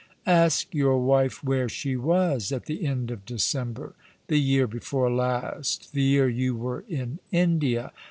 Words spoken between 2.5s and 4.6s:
at the end of December, the